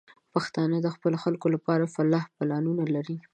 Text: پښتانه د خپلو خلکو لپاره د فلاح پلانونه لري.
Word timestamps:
پښتانه 0.33 0.77
د 0.81 0.87
خپلو 0.95 1.17
خلکو 1.23 1.47
لپاره 1.55 1.83
د 1.85 1.91
فلاح 1.95 2.25
پلانونه 2.37 2.83
لري. 2.95 3.17